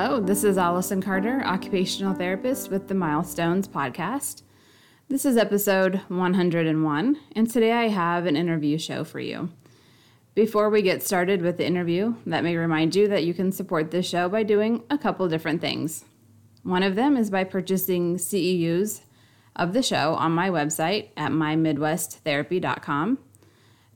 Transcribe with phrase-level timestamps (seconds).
[0.00, 4.42] Hello, this is Allison Carter, occupational therapist with the Milestones podcast.
[5.08, 9.50] This is episode 101, and today I have an interview show for you.
[10.36, 13.90] Before we get started with the interview, let me remind you that you can support
[13.90, 16.04] this show by doing a couple different things.
[16.62, 19.00] One of them is by purchasing CEUs
[19.56, 23.18] of the show on my website at mymidwesttherapy.com.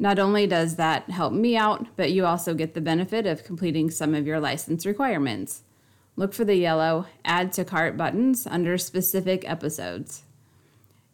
[0.00, 3.88] Not only does that help me out, but you also get the benefit of completing
[3.88, 5.62] some of your license requirements
[6.16, 10.22] look for the yellow Add to Cart buttons under specific episodes.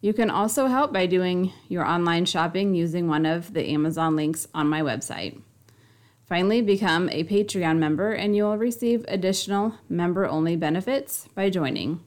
[0.01, 4.47] You can also help by doing your online shopping using one of the Amazon links
[4.55, 5.41] on my website.
[6.25, 12.01] Finally, become a Patreon member and you will receive additional member only benefits by joining.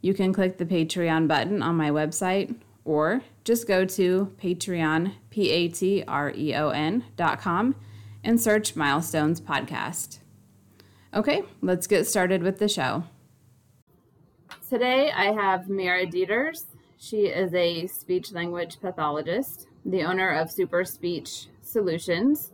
[0.00, 2.54] You can click the Patreon button on my website
[2.84, 7.74] or just go to Patreon, P A T R E O N dot com
[8.22, 10.18] and search Milestones Podcast.
[11.14, 13.04] Okay, let's get started with the show.
[14.68, 16.66] Today I have Mira Dieters.
[16.98, 22.52] She is a speech language pathologist, the owner of Super Speech Solutions,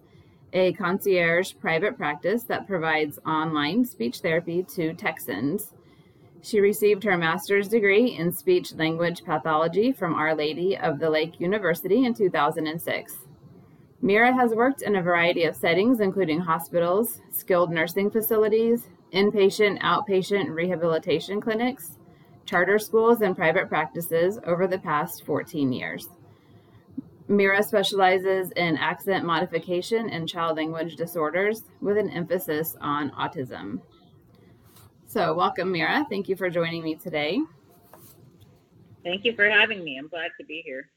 [0.53, 5.73] a concierge private practice that provides online speech therapy to Texans.
[6.41, 11.41] She received her master's degree in speech language pathology from Our Lady of the Lake
[11.41, 13.24] University in 2006.
[14.05, 20.55] Mira has worked in a variety of settings, including hospitals, skilled nursing facilities, inpatient, outpatient
[20.55, 21.97] rehabilitation clinics,
[22.45, 26.09] charter schools, and private practices over the past 14 years.
[27.29, 33.81] Mira specializes in accent modification and child language disorders with an emphasis on autism.
[35.07, 36.05] So, welcome, Mira.
[36.11, 37.41] Thank you for joining me today.
[39.03, 39.97] Thank you for having me.
[39.97, 40.91] I'm glad to be here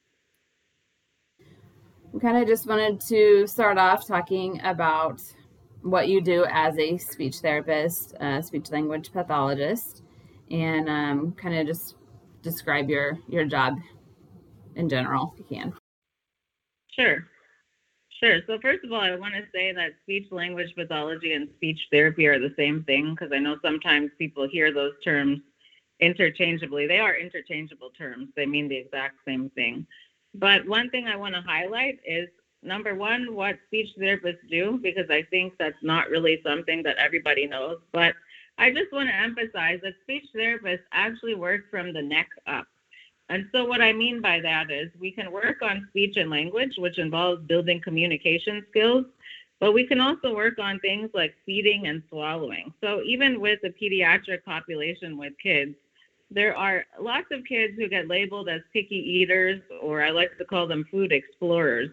[2.19, 5.21] kind of just wanted to start off talking about
[5.81, 10.03] what you do as a speech therapist, speech language pathologist,
[10.51, 11.95] and um, kind of just
[12.41, 13.77] describe your your job
[14.75, 15.73] in general, if you can.
[16.91, 17.25] Sure.
[18.19, 18.39] Sure.
[18.47, 22.25] So first of all, I want to say that speech language pathology and speech therapy
[22.25, 25.39] are the same thing because I know sometimes people hear those terms
[25.99, 26.87] interchangeably.
[26.87, 28.29] They are interchangeable terms.
[28.35, 29.85] They mean the exact same thing.
[30.33, 32.29] But one thing I want to highlight is
[32.63, 37.47] number one, what speech therapists do, because I think that's not really something that everybody
[37.47, 37.77] knows.
[37.91, 38.13] But
[38.57, 42.67] I just want to emphasize that speech therapists actually work from the neck up.
[43.29, 46.75] And so, what I mean by that is we can work on speech and language,
[46.77, 49.05] which involves building communication skills,
[49.59, 52.73] but we can also work on things like feeding and swallowing.
[52.81, 55.75] So, even with the pediatric population with kids,
[56.29, 60.45] there are lots of kids who get labeled as picky eaters, or I like to
[60.45, 61.89] call them food explorers.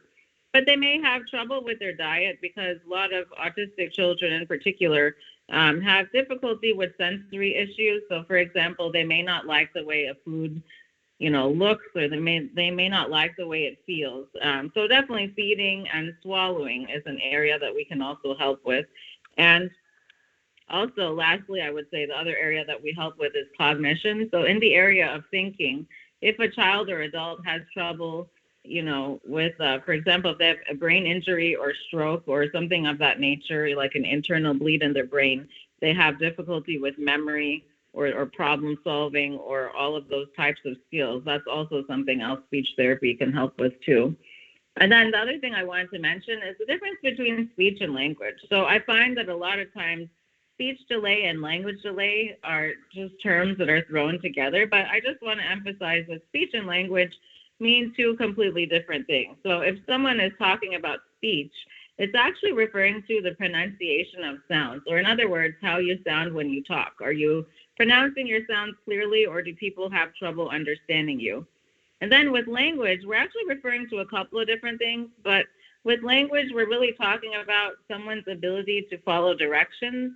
[0.52, 4.46] But they may have trouble with their diet because a lot of autistic children, in
[4.46, 5.16] particular,
[5.50, 8.02] um, have difficulty with sensory issues.
[8.08, 10.62] So, for example, they may not like the way a food,
[11.18, 14.26] you know, looks, or they may they may not like the way it feels.
[14.42, 18.86] Um, so, definitely feeding and swallowing is an area that we can also help with.
[19.36, 19.70] And
[20.68, 24.28] also, lastly, I would say the other area that we help with is cognition.
[24.30, 25.86] So, in the area of thinking,
[26.20, 28.30] if a child or adult has trouble,
[28.62, 32.50] you know, with, uh, for example, if they have a brain injury or stroke or
[32.50, 35.46] something of that nature, like an internal bleed in their brain,
[35.80, 40.76] they have difficulty with memory or, or problem solving or all of those types of
[40.86, 41.22] skills.
[41.26, 44.16] That's also something else speech therapy can help with too.
[44.78, 47.94] And then the other thing I wanted to mention is the difference between speech and
[47.94, 48.34] language.
[48.48, 50.08] So I find that a lot of times
[50.54, 55.22] speech delay and language delay are just terms that are thrown together, but I just
[55.22, 57.12] want to emphasize that speech and language
[57.60, 59.36] mean two completely different things.
[59.42, 61.52] So if someone is talking about speech,
[61.98, 66.34] it's actually referring to the pronunciation of sounds, or in other words, how you sound
[66.34, 66.94] when you talk.
[67.00, 71.46] Are you pronouncing your sounds clearly, or do people have trouble understanding you?
[72.00, 75.46] And then with language, we're actually referring to a couple of different things, but
[75.84, 80.12] with language, we're really talking about someone's ability to follow directions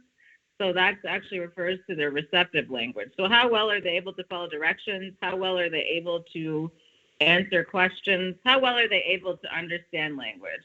[0.58, 3.10] so that actually refers to their receptive language.
[3.16, 5.14] So how well are they able to follow directions?
[5.22, 6.70] How well are they able to
[7.20, 8.34] answer questions?
[8.44, 10.64] How well are they able to understand language?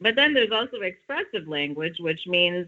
[0.00, 2.66] But then there's also expressive language, which means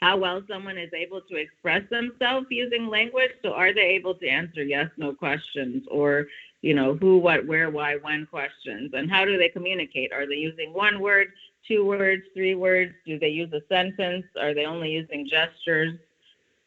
[0.00, 3.32] how well someone is able to express themselves using language.
[3.42, 6.26] So are they able to answer yes, no questions or,
[6.62, 8.92] you know, who, what, where, why, when questions?
[8.94, 10.12] And how do they communicate?
[10.12, 11.28] Are they using one word?
[11.68, 12.92] Two words, three words?
[13.06, 14.24] Do they use a sentence?
[14.40, 15.94] Are they only using gestures?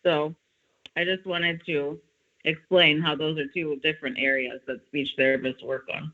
[0.03, 0.35] So
[0.95, 1.99] I just wanted to
[2.45, 6.11] explain how those are two different areas that speech therapists work on.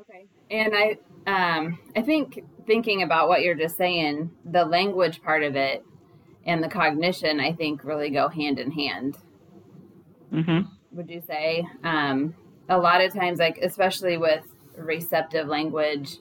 [0.00, 0.26] Okay.
[0.50, 5.56] And I um I think thinking about what you're just saying, the language part of
[5.56, 5.84] it
[6.46, 9.18] and the cognition, I think, really go hand in hand.
[10.32, 10.96] Mm-hmm.
[10.96, 11.66] Would you say?
[11.84, 12.34] Um,
[12.68, 14.44] a lot of times, like especially with
[14.76, 16.18] receptive language,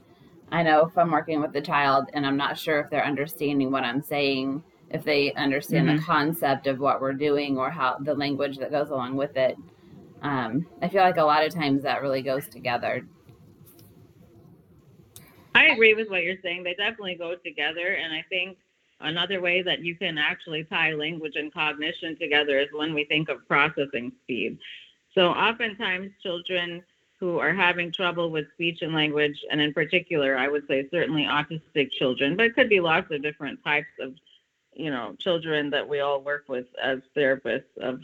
[0.51, 3.71] I know if I'm working with a child and I'm not sure if they're understanding
[3.71, 5.97] what I'm saying, if they understand mm-hmm.
[5.97, 9.57] the concept of what we're doing or how the language that goes along with it.
[10.21, 13.05] Um, I feel like a lot of times that really goes together.
[15.53, 16.63] I agree with what you're saying.
[16.63, 17.95] They definitely go together.
[17.95, 18.57] And I think
[19.01, 23.27] another way that you can actually tie language and cognition together is when we think
[23.27, 24.57] of processing speed.
[25.13, 26.83] So oftentimes children
[27.19, 31.23] who are having trouble with speech and language, and in particular, I would say certainly
[31.23, 34.13] autistic children, but it could be lots of different types of,
[34.73, 38.01] you know, children that we all work with as therapists of,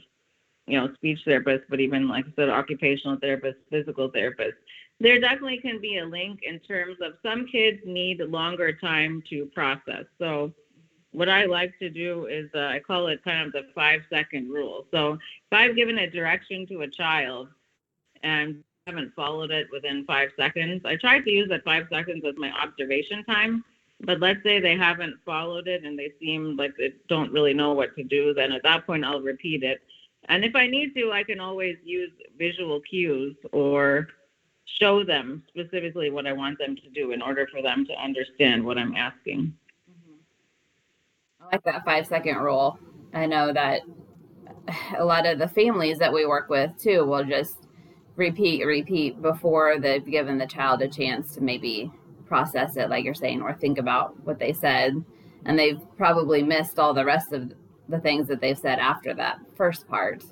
[0.65, 4.53] you know, speech therapists, but even like I said, occupational therapists, physical therapists.
[4.99, 9.45] There definitely can be a link in terms of some kids need longer time to
[9.47, 10.05] process.
[10.17, 10.53] So
[11.11, 14.49] what I like to do is uh, I call it kind of the five second
[14.49, 14.87] rule.
[14.91, 15.19] So if
[15.51, 17.49] I've given a direction to a child
[18.23, 22.35] and haven't followed it within five seconds, I tried to use that five seconds as
[22.37, 23.63] my observation time.
[24.01, 27.71] But let's say they haven't followed it and they seem like they don't really know
[27.71, 29.81] what to do, then at that point I'll repeat it.
[30.27, 34.07] And if I need to, I can always use visual cues or
[34.65, 38.63] show them specifically what I want them to do in order for them to understand
[38.63, 39.53] what I'm asking.
[41.39, 42.77] I like that five second rule.
[43.13, 43.81] I know that
[44.97, 47.62] a lot of the families that we work with too will just
[48.15, 51.91] repeat, repeat before they've given the child a chance to maybe
[52.25, 55.03] process it, like you're saying, or think about what they said.
[55.45, 57.53] And they've probably missed all the rest of
[57.89, 60.23] the things that they've said after that first part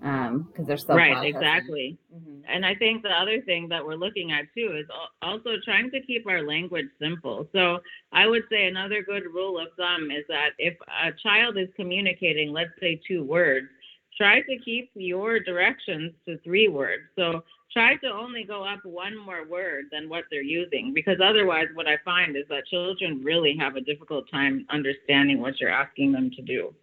[0.00, 1.34] because um, they're still right processing.
[1.34, 2.40] exactly mm-hmm.
[2.48, 4.86] and i think the other thing that we're looking at too is
[5.22, 7.78] also trying to keep our language simple so
[8.12, 12.52] i would say another good rule of thumb is that if a child is communicating
[12.52, 13.68] let's say two words
[14.16, 17.02] try to keep your directions to three words.
[17.16, 17.42] So
[17.72, 21.86] try to only go up one more word than what they're using because otherwise what
[21.86, 26.30] i find is that children really have a difficult time understanding what you're asking them
[26.30, 26.74] to do.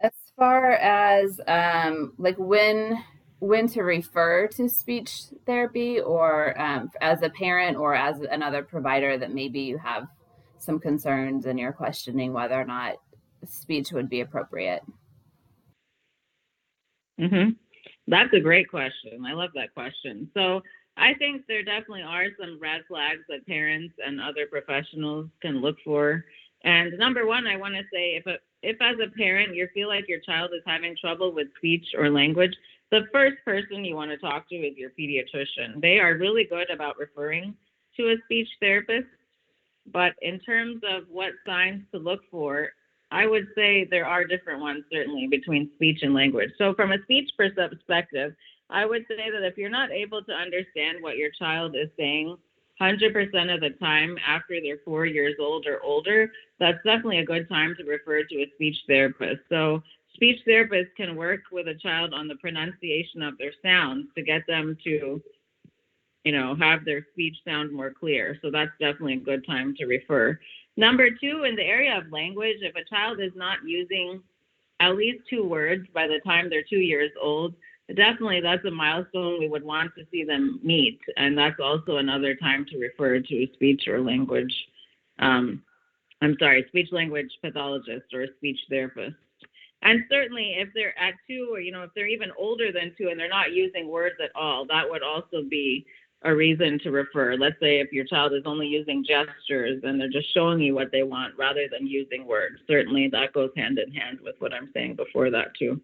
[0.00, 3.04] As far as um, like when
[3.40, 9.18] when to refer to speech therapy or um, as a parent or as another provider
[9.18, 10.06] that maybe you have
[10.58, 12.96] some concerns and you're questioning whether or not
[13.46, 14.82] speech would be appropriate
[17.20, 17.50] mm-hmm.
[18.08, 20.60] that's a great question i love that question so
[20.96, 25.76] i think there definitely are some red flags that parents and other professionals can look
[25.84, 26.24] for
[26.64, 29.88] and number one i want to say if a if as a parent you feel
[29.88, 32.54] like your child is having trouble with speech or language,
[32.90, 35.80] the first person you want to talk to is your pediatrician.
[35.80, 37.54] They are really good about referring
[37.96, 39.08] to a speech therapist,
[39.92, 42.70] but in terms of what signs to look for,
[43.10, 46.50] I would say there are different ones certainly between speech and language.
[46.58, 48.34] So from a speech perspective,
[48.70, 52.36] I would say that if you're not able to understand what your child is saying
[52.80, 57.48] 100% of the time after they're four years old or older, that's definitely a good
[57.48, 59.40] time to refer to a speech therapist.
[59.48, 59.82] So,
[60.14, 64.42] speech therapists can work with a child on the pronunciation of their sounds to get
[64.46, 65.22] them to,
[66.24, 68.38] you know, have their speech sound more clear.
[68.40, 70.38] So, that's definitely a good time to refer.
[70.80, 74.22] Number two, in the area of language, if a child is not using
[74.80, 77.52] at least two words by the time they're two years old,
[77.88, 80.98] definitely that's a milestone we would want to see them meet.
[81.18, 84.54] And that's also another time to refer to speech or language,
[85.18, 85.62] um,
[86.22, 89.16] I'm sorry, speech language pathologist or speech therapist.
[89.82, 93.08] And certainly if they're at two or, you know, if they're even older than two
[93.10, 95.84] and they're not using words at all, that would also be
[96.22, 97.36] a reason to refer.
[97.36, 100.92] Let's say if your child is only using gestures and they're just showing you what
[100.92, 102.56] they want rather than using words.
[102.66, 105.80] Certainly that goes hand in hand with what I'm saying before that too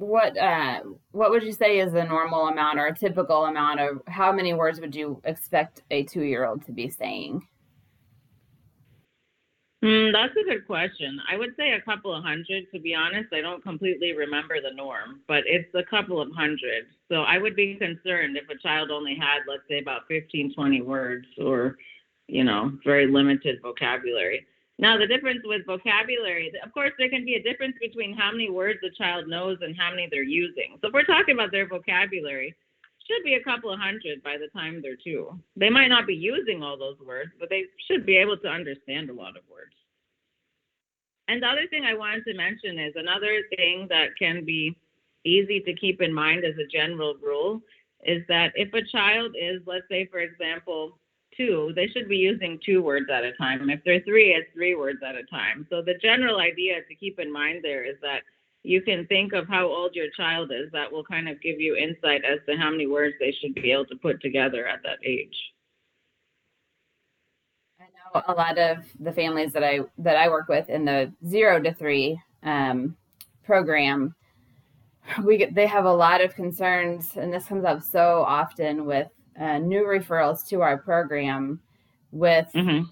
[0.00, 0.80] what uh,
[1.12, 4.54] what would you say is the normal amount or a typical amount of how many
[4.54, 7.46] words would you expect a two year old to be saying?
[9.82, 11.18] Mm, that's a good question.
[11.30, 12.70] I would say a couple of hundred.
[12.72, 16.84] To be honest, I don't completely remember the norm, but it's a couple of hundred.
[17.08, 20.82] So I would be concerned if a child only had, let's say, about 15, 20
[20.82, 21.76] words or,
[22.28, 24.46] you know, very limited vocabulary.
[24.78, 28.50] Now, the difference with vocabulary, of course, there can be a difference between how many
[28.50, 30.76] words the child knows and how many they're using.
[30.80, 32.54] So if we're talking about their vocabulary,
[33.06, 35.38] should be a couple of hundred by the time they're two.
[35.56, 39.10] They might not be using all those words, but they should be able to understand
[39.10, 39.74] a lot of words.
[41.28, 44.76] And the other thing I wanted to mention is another thing that can be
[45.24, 47.60] easy to keep in mind as a general rule
[48.04, 50.98] is that if a child is, let's say, for example,
[51.36, 53.70] two, they should be using two words at a time.
[53.70, 55.66] If they're three, it's three words at a time.
[55.70, 58.22] So the general idea to keep in mind there is that
[58.62, 60.70] you can think of how old your child is.
[60.72, 63.72] That will kind of give you insight as to how many words they should be
[63.72, 65.36] able to put together at that age.
[67.80, 71.12] I know a lot of the families that I that I work with in the
[71.26, 72.96] zero to three um,
[73.44, 74.14] program,
[75.24, 79.08] we get, they have a lot of concerns, and this comes up so often with
[79.40, 81.60] uh, new referrals to our program
[82.12, 82.84] with mm-hmm.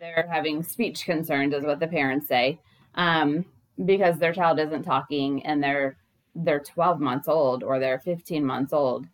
[0.00, 2.60] they're having speech concerns, is what the parents say,
[2.94, 3.44] um,
[3.84, 5.96] because their child isn't talking and they're
[6.34, 9.06] they're 12 months old or they're 15 months old.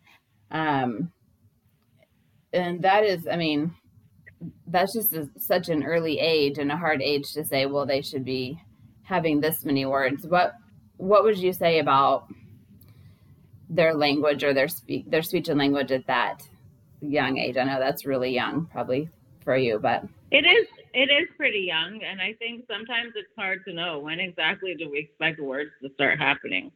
[0.51, 1.11] Um,
[2.51, 3.73] and that is, I mean,
[4.67, 8.01] that's just a, such an early age and a hard age to say, well, they
[8.01, 8.59] should be
[9.03, 10.25] having this many words.
[10.27, 10.53] What
[10.97, 12.27] what would you say about
[13.69, 16.43] their language or their speak their speech and language at that
[17.01, 17.57] young age?
[17.57, 19.09] I know that's really young, probably
[19.43, 23.65] for you, but it is it is pretty young, and I think sometimes it's hard
[23.65, 26.71] to know when exactly do we expect words to start happening.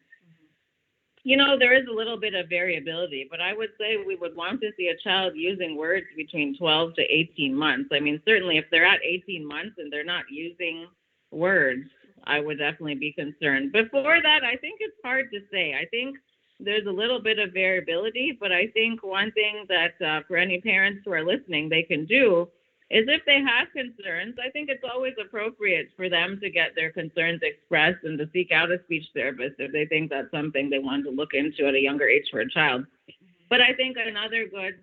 [1.24, 4.36] You know, there is a little bit of variability, but I would say we would
[4.36, 7.90] want to see a child using words between 12 to 18 months.
[7.92, 10.88] I mean, certainly if they're at 18 months and they're not using
[11.32, 11.90] words,
[12.24, 13.72] I would definitely be concerned.
[13.72, 15.74] Before that, I think it's hard to say.
[15.74, 16.18] I think
[16.60, 20.60] there's a little bit of variability, but I think one thing that uh, for any
[20.60, 22.48] parents who are listening, they can do
[22.90, 26.92] is if they have concerns, I think it's always appropriate for them to get their
[26.92, 30.80] concerns expressed and to seek out a speech therapist if they think that's something they
[30.80, 32.86] want to look into at a younger age for a child.
[33.50, 34.76] But I think another good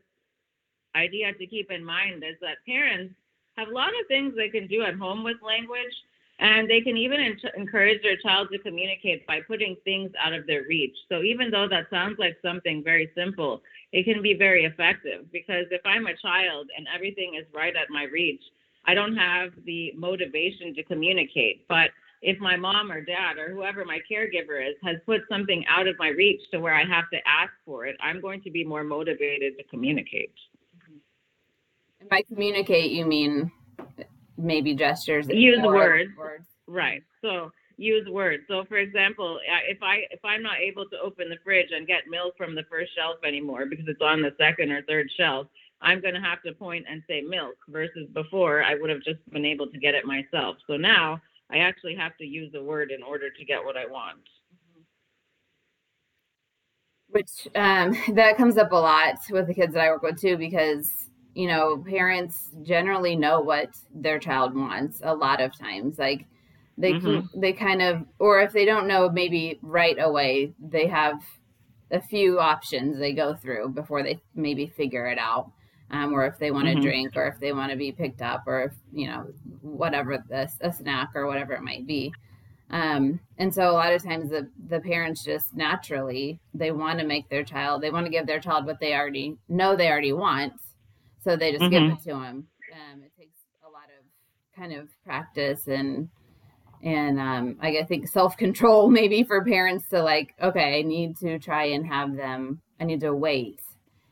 [0.95, 3.15] idea to keep in mind is that parents
[3.57, 5.95] have a lot of things they can do at home with language
[6.41, 7.21] and they can even
[7.57, 10.97] encourage their child to communicate by putting things out of their reach.
[11.09, 13.63] So even though that sounds like something very simple,
[13.93, 17.89] it can be very effective because if I'm a child and everything is right at
[17.89, 18.43] my reach,
[18.87, 21.67] I don't have the motivation to communicate.
[21.69, 25.87] But if my mom or dad or whoever my caregiver is has put something out
[25.87, 28.65] of my reach to where I have to ask for it, I'm going to be
[28.65, 30.33] more motivated to communicate.
[32.01, 33.53] And by communicate, you mean
[34.37, 36.11] maybe gestures use words.
[36.17, 36.47] words.
[36.67, 37.03] Right.
[37.23, 38.45] So use words.
[38.49, 39.39] So for example
[39.69, 42.65] if i if i'm not able to open the fridge and get milk from the
[42.71, 45.47] first shelf anymore because it's on the second or third shelf
[45.83, 49.19] i'm going to have to point and say milk versus before i would have just
[49.31, 50.57] been able to get it myself.
[50.67, 53.87] So now i actually have to use a word in order to get what i
[53.87, 54.19] want.
[57.09, 60.37] Which um, that comes up a lot with the kids that i work with too
[60.37, 60.89] because
[61.35, 65.99] you know, parents generally know what their child wants a lot of times.
[65.99, 66.27] Like
[66.79, 67.41] they mm-hmm.
[67.41, 71.21] they kind of or if they don't know maybe right away, they have
[71.91, 75.51] a few options they go through before they maybe figure it out.
[75.91, 76.81] Um, or if they want to mm-hmm.
[76.81, 79.27] drink or if they want to be picked up or if you know
[79.61, 82.13] whatever the, a snack or whatever it might be
[82.71, 87.07] um, and so a lot of times the, the parents just naturally they want to
[87.07, 90.15] make their child they want to give their child what they already know they already
[90.15, 90.55] want
[91.25, 91.89] so they just mm-hmm.
[91.89, 92.47] give it to him.
[92.73, 94.05] Um, it takes a lot of
[94.57, 96.09] kind of practice and
[96.83, 101.39] and um, I think self control maybe for parents to like, okay, I need to
[101.39, 102.61] try and have them.
[102.79, 103.61] I need to wait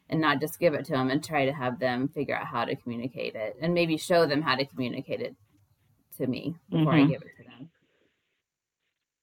[0.08, 2.64] and not just give it to them and try to have them figure out how
[2.64, 5.34] to communicate it and maybe show them how to communicate it
[6.18, 7.06] to me before mm-hmm.
[7.06, 7.70] I give it to them.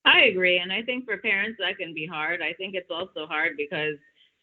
[0.05, 0.57] I agree.
[0.59, 2.41] And I think for parents, that can be hard.
[2.41, 3.95] I think it's also hard because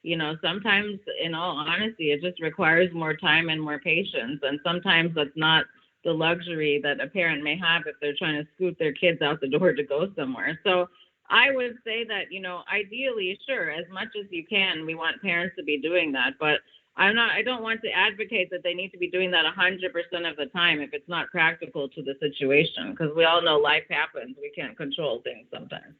[0.07, 4.41] you know, sometimes, in all honesty, it just requires more time and more patience.
[4.45, 5.65] And sometimes that's not
[6.05, 9.41] the luxury that a parent may have if they're trying to scoot their kids out
[9.41, 10.61] the door to go somewhere.
[10.63, 10.89] So
[11.29, 15.21] I would say that, you know, ideally, sure, as much as you can, we want
[15.23, 16.35] parents to be doing that.
[16.39, 16.61] But
[16.97, 20.31] I'm not, I don't want to advocate that they need to be doing that 100%
[20.31, 23.85] of the time if it's not practical to the situation, because we all know life
[23.91, 24.37] happens.
[24.41, 25.97] We can't control things sometimes.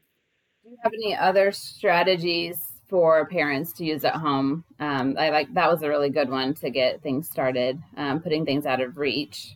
[0.63, 4.63] Do you have any other strategies for parents to use at home.
[4.79, 8.45] Um, I like that was a really good one to get things started, um, putting
[8.45, 9.55] things out of reach.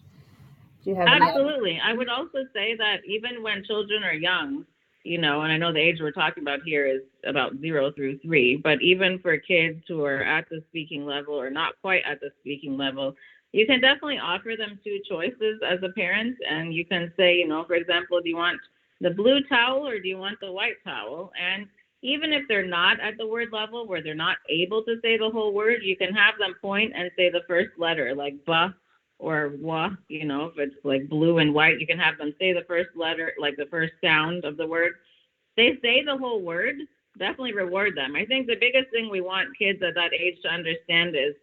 [0.83, 1.79] Do you have absolutely?
[1.83, 4.65] I would also say that even when children are young,
[5.03, 8.19] you know, and I know the age we're talking about here is about zero through
[8.19, 12.19] three, but even for kids who are at the speaking level or not quite at
[12.19, 13.15] the speaking level,
[13.51, 17.47] you can definitely offer them two choices as a parent, and you can say, you
[17.47, 18.59] know, for example, do you want
[19.01, 21.31] the blue towel or do you want the white towel?
[21.39, 21.67] And
[22.01, 25.29] even if they're not at the word level where they're not able to say the
[25.29, 28.75] whole word, you can have them point and say the first letter, like ba
[29.19, 29.91] or wa.
[30.07, 32.89] You know, if it's like blue and white, you can have them say the first
[32.95, 34.93] letter, like the first sound of the word.
[35.57, 36.75] They say the whole word,
[37.19, 38.15] definitely reward them.
[38.15, 41.35] I think the biggest thing we want kids at that age to understand is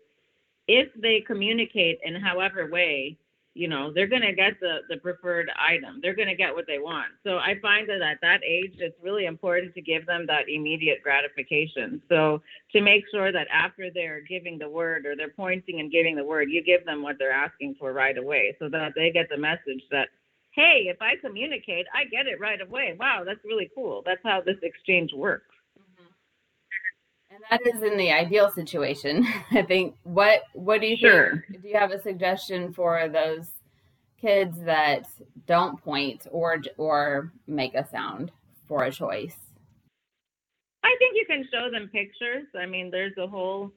[0.67, 3.17] if they communicate in however way,
[3.59, 5.99] you know, they're going to get the, the preferred item.
[6.01, 7.09] They're going to get what they want.
[7.25, 11.03] So I find that at that age, it's really important to give them that immediate
[11.03, 12.01] gratification.
[12.09, 16.15] So to make sure that after they're giving the word or they're pointing and giving
[16.15, 19.29] the word, you give them what they're asking for right away so that they get
[19.29, 20.07] the message that,
[20.53, 22.97] hey, if I communicate, I get it right away.
[22.99, 24.05] Wow, that's really cool.
[24.07, 25.51] That's how this exchange works.
[27.51, 29.27] And that is in the ideal situation.
[29.51, 29.97] I think.
[30.05, 31.45] What What do you sure.
[31.49, 31.63] think?
[31.63, 33.51] Do you have a suggestion for those
[34.21, 35.09] kids that
[35.47, 38.33] don't point or or make a sound
[38.67, 39.37] for a choice?
[40.85, 42.47] I think you can show them pictures.
[42.59, 43.73] I mean, there's a whole,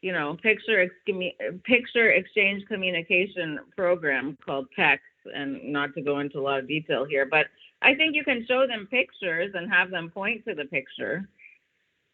[0.00, 5.00] you know, picture ex- picture exchange communication program called PECS,
[5.34, 7.46] and not to go into a lot of detail here, but
[7.82, 11.28] I think you can show them pictures and have them point to the picture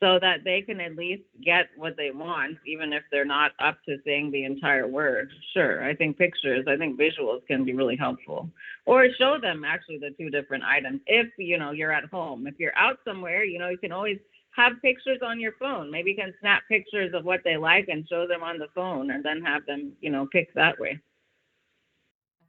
[0.01, 3.79] so that they can at least get what they want, even if they're not up
[3.87, 5.31] to saying the entire word.
[5.55, 8.51] Sure, I think pictures, I think visuals can be really helpful.
[8.85, 11.01] Or show them actually the two different items.
[11.07, 14.19] If you know you're at home, if you're out somewhere, you know you can always
[14.55, 15.91] have pictures on your phone.
[15.91, 19.11] Maybe you can snap pictures of what they like and show them on the phone,
[19.11, 21.01] and then have them you know pick that way.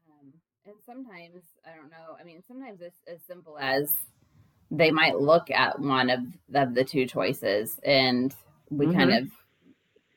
[0.10, 0.34] Um,
[0.66, 2.18] and sometimes I don't know.
[2.20, 3.89] I mean, sometimes it's as simple as
[4.71, 6.19] they might look at one of,
[6.53, 8.36] of the two choices and
[8.69, 8.97] we mm-hmm.
[8.97, 9.29] kind of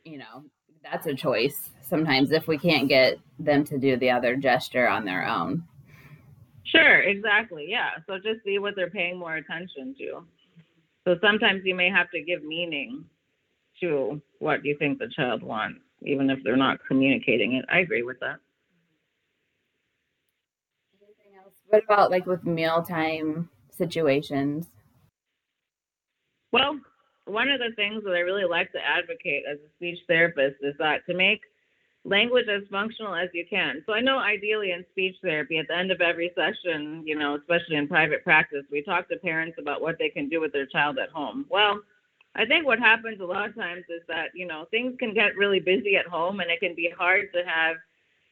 [0.04, 0.44] you know
[0.82, 5.04] that's a choice sometimes if we can't get them to do the other gesture on
[5.04, 5.62] their own.
[6.64, 10.24] Sure exactly yeah so just see what they're paying more attention to.
[11.06, 13.04] So sometimes you may have to give meaning
[13.80, 17.64] to what you think the child wants even if they're not communicating it.
[17.70, 18.36] I agree with that.
[21.02, 21.54] Anything else?
[21.68, 23.48] What about like with mealtime
[23.80, 24.66] situations?
[26.52, 26.78] Well,
[27.24, 30.74] one of the things that I really like to advocate as a speech therapist is
[30.78, 31.40] that to make
[32.04, 33.82] language as functional as you can.
[33.86, 37.36] So I know ideally in speech therapy, at the end of every session, you know,
[37.36, 40.66] especially in private practice, we talk to parents about what they can do with their
[40.66, 41.46] child at home.
[41.50, 41.80] Well,
[42.34, 45.36] I think what happens a lot of times is that, you know, things can get
[45.36, 47.76] really busy at home and it can be hard to have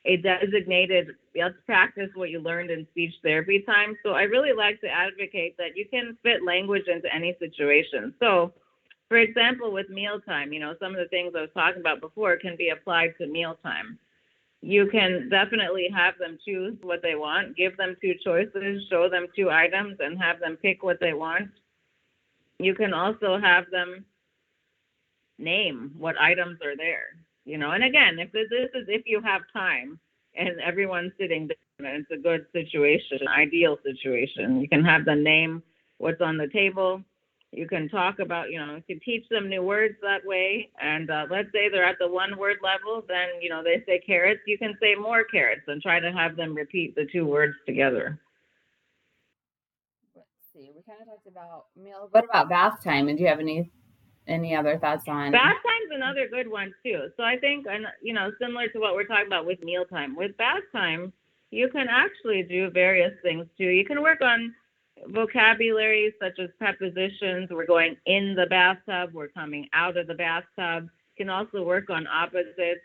[0.04, 3.96] a designated let's practice what you learned in speech therapy time.
[4.02, 8.14] So I really like to advocate that you can fit language into any situation.
[8.18, 8.52] So
[9.08, 12.37] for example, with mealtime, you know, some of the things I was talking about before
[12.37, 13.98] can be applied to mealtime.
[14.61, 19.26] You can definitely have them choose what they want, give them two choices, show them
[19.34, 21.48] two items, and have them pick what they want.
[22.58, 24.04] You can also have them
[25.38, 27.14] name what items are there
[27.48, 27.70] you know?
[27.72, 29.98] And again if this is if you have time
[30.37, 35.62] and everyone's sitting down it's a good situation ideal situation you can have them name
[35.98, 37.02] what's on the table.
[37.52, 40.70] You can talk about you know you can teach them new words that way.
[40.80, 44.00] And uh, let's say they're at the one word level then you know they say
[44.04, 44.40] carrots.
[44.46, 48.20] You can say more carrots and try to have them repeat the two words together.
[50.14, 53.28] Let's see we kind of talked about meal what about bath time and do you
[53.28, 53.70] have any
[54.29, 57.09] any other thoughts on bath time's another good one too.
[57.17, 60.37] So i think and you know similar to what we're talking about with mealtime with
[60.37, 61.12] bath time
[61.51, 63.69] you can actually do various things too.
[63.69, 64.55] You can work on
[65.09, 67.49] vocabulary such as prepositions.
[67.51, 69.14] We're going in the bathtub.
[69.14, 70.91] We're coming out of the bathtub.
[71.17, 72.83] You can also work on opposites.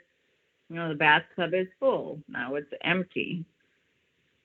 [0.69, 2.19] You know the bathtub is full.
[2.27, 3.45] Now it's empty.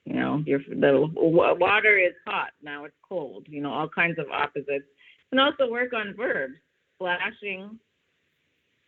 [0.05, 2.51] You know your the water is hot.
[2.61, 3.45] Now it's cold.
[3.47, 4.67] You know all kinds of opposites.
[4.69, 6.57] You can also work on verbs
[6.99, 7.79] splashing,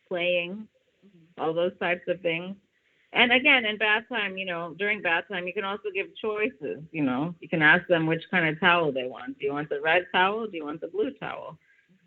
[0.08, 0.68] playing,
[1.06, 1.42] mm-hmm.
[1.42, 2.56] all those types of things.
[3.14, 6.82] And again, in bath time, you know, during bath time, you can also give choices.
[6.92, 9.38] You know, you can ask them which kind of towel they want.
[9.38, 10.48] Do you want the red towel?
[10.48, 11.58] Do you want the blue towel?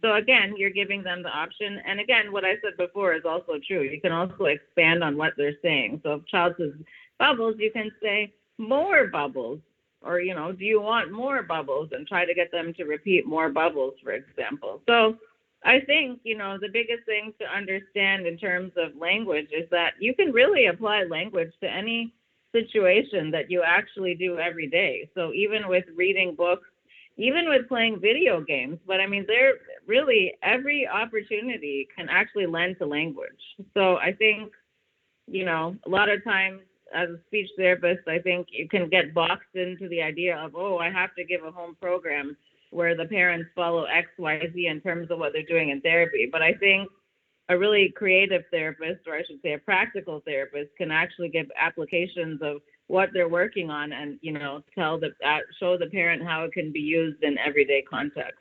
[0.01, 1.81] So again, you're giving them the option.
[1.87, 3.83] And again, what I said before is also true.
[3.83, 6.01] You can also expand on what they're saying.
[6.03, 6.73] So if child says
[7.19, 9.61] bubbles, you can say more bubbles.
[10.03, 11.89] Or, you know, do you want more bubbles?
[11.93, 14.83] And try to get them to repeat more bubbles, for example.
[14.87, 15.17] So
[15.65, 19.93] I think, you know, the biggest thing to understand in terms of language is that
[19.99, 22.13] you can really apply language to any
[22.53, 25.09] situation that you actually do every day.
[25.15, 26.69] So even with reading books,
[27.17, 29.55] even with playing video games, but I mean, there
[29.87, 33.31] really every opportunity can actually lend to language.
[33.73, 34.53] So I think,
[35.27, 36.61] you know, a lot of times
[36.95, 40.79] as a speech therapist, I think you can get boxed into the idea of, oh,
[40.79, 42.37] I have to give a home program
[42.75, 46.29] where the parents follow X, Y, Z in terms of what they're doing in therapy.
[46.31, 46.89] But I think
[47.49, 52.41] a really creative therapist, or I should say a practical therapist, can actually give applications
[52.43, 52.57] of
[52.89, 56.53] what they're working on and you know tell the uh, show the parent how it
[56.53, 58.41] can be used in everyday context.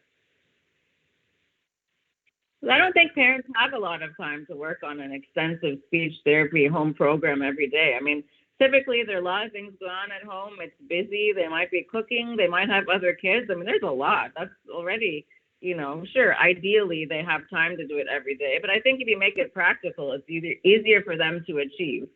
[2.69, 6.13] I don't think parents have a lot of time to work on an extensive speech
[6.23, 7.95] therapy home program every day.
[7.99, 8.23] I mean,
[8.63, 10.53] typically there are a lot of things going on at home.
[10.59, 11.31] It's busy.
[11.35, 12.35] They might be cooking.
[12.37, 13.47] They might have other kids.
[13.51, 14.31] I mean, there's a lot.
[14.37, 15.25] That's already,
[15.61, 16.35] you know, sure.
[16.37, 18.57] Ideally, they have time to do it every day.
[18.61, 22.07] But I think if you make it practical, it's either easier for them to achieve.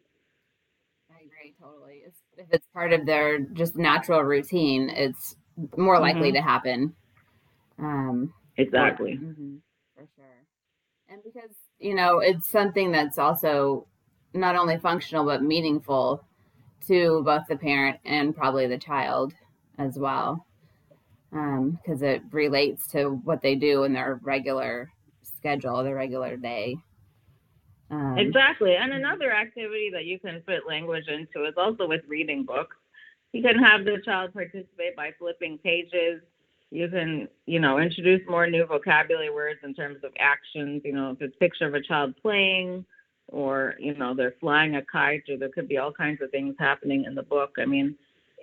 [1.12, 2.04] I agree totally.
[2.38, 5.36] If it's part of their just natural routine, it's
[5.76, 6.36] more likely mm-hmm.
[6.36, 6.96] to happen.
[7.80, 9.20] Um, exactly.
[9.22, 9.56] mm-hmm,
[9.96, 10.46] for sure.
[11.10, 13.88] And because, you know, it's something that's also
[14.34, 16.24] not only functional but meaningful
[16.88, 19.34] to both the parent and probably the child
[19.78, 20.46] as well.
[21.32, 24.90] Because um, it relates to what they do in their regular
[25.38, 26.78] schedule their regular day.
[27.90, 28.76] Um, exactly.
[28.76, 32.76] And another activity that you can fit language into is also with reading books.
[33.34, 36.22] You can have the child participate by flipping pages.
[36.70, 41.12] You can you know introduce more new vocabulary words in terms of actions you know
[41.12, 42.86] if it's picture of a child playing
[43.28, 46.56] or you know they're flying a kite or there could be all kinds of things
[46.60, 47.56] happening in the book.
[47.60, 47.96] I mean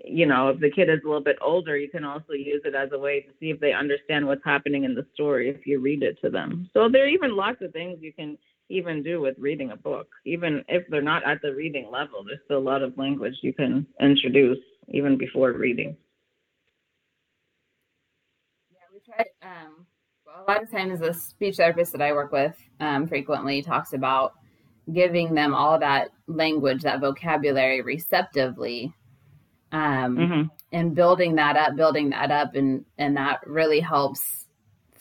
[0.05, 2.75] you know if the kid is a little bit older you can also use it
[2.75, 5.81] as a way to see if they understand what's happening in the story if you
[5.81, 6.68] read it to them.
[6.73, 8.37] So there are even lots of things you can
[8.70, 10.09] even do with reading a book.
[10.25, 13.53] Even if they're not at the reading level there's still a lot of language you
[13.53, 15.97] can introduce even before reading.
[18.73, 19.87] Yeah we try um
[20.27, 23.92] well, a lot of times the speech therapist that i work with um, frequently talks
[23.92, 24.35] about
[24.92, 28.92] giving them all that language, that vocabulary receptively,
[29.73, 30.42] um, mm-hmm.
[30.73, 34.47] and building that up, building that up, and and that really helps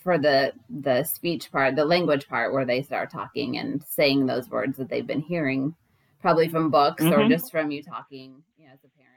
[0.04, 4.50] for the the speech part, the language part, where they start talking and saying those
[4.50, 5.76] words that they've been hearing,
[6.22, 7.22] probably from books mm-hmm.
[7.22, 9.13] or just from you talking, you know, as a parent.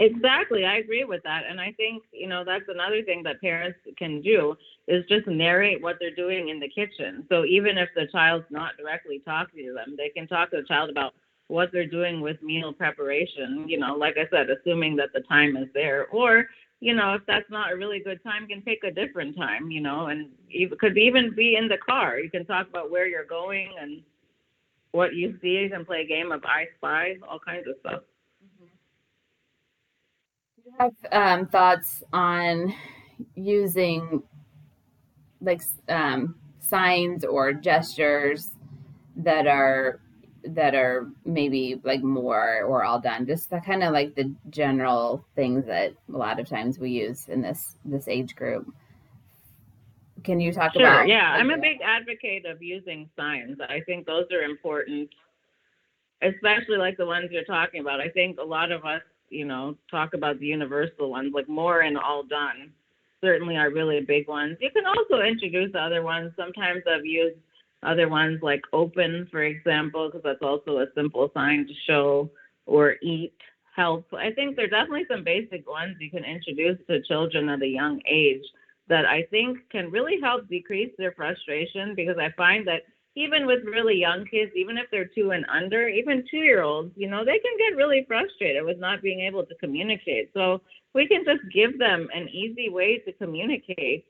[0.00, 0.64] Exactly.
[0.64, 1.42] I agree with that.
[1.48, 4.56] And I think, you know, that's another thing that parents can do
[4.88, 7.26] is just narrate what they're doing in the kitchen.
[7.28, 10.66] So even if the child's not directly talking to them, they can talk to the
[10.66, 11.12] child about
[11.48, 15.56] what they're doing with meal preparation, you know, like I said, assuming that the time
[15.58, 16.06] is there.
[16.06, 16.46] Or,
[16.80, 19.82] you know, if that's not a really good time, can pick a different time, you
[19.82, 20.30] know, and
[20.78, 22.18] could even be in the car.
[22.20, 24.00] You can talk about where you're going and
[24.92, 25.58] what you see.
[25.58, 28.00] You can play a game of I Spy, all kinds of stuff
[30.78, 32.74] have um, thoughts on
[33.34, 34.22] using
[35.40, 38.50] like um, signs or gestures
[39.16, 40.00] that are
[40.42, 43.26] that are maybe like more or all done?
[43.26, 47.42] Just kind of like the general things that a lot of times we use in
[47.42, 48.72] this this age group.
[50.22, 51.32] Can you talk sure, about yeah.
[51.32, 53.58] I'm a big advocate of using signs.
[53.60, 55.10] I think those are important
[56.22, 58.00] especially like the ones you're talking about.
[58.00, 61.80] I think a lot of us you know, talk about the universal ones, like more
[61.80, 62.72] and all done,
[63.20, 64.56] certainly are really big ones.
[64.60, 66.32] You can also introduce other ones.
[66.36, 67.36] Sometimes I've used
[67.82, 72.30] other ones like open, for example, because that's also a simple sign to show,
[72.66, 73.32] or eat,
[73.74, 74.06] help.
[74.12, 77.66] I think there are definitely some basic ones you can introduce to children at a
[77.66, 78.44] young age
[78.88, 82.82] that I think can really help decrease their frustration because I find that
[83.16, 86.92] even with really young kids, even if they're two and under, even two year olds,
[86.96, 90.30] you know, they can get really frustrated with not being able to communicate.
[90.32, 90.60] So
[90.94, 94.04] we can just give them an easy way to communicate.